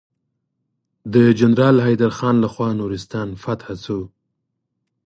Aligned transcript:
د 1.13 1.15
جنرال 1.39 1.75
حيدر 1.85 2.11
خان 2.17 2.35
لخوا 2.43 2.69
نورستان 2.79 3.29
فتحه 3.43 3.75
شو. 3.83 3.99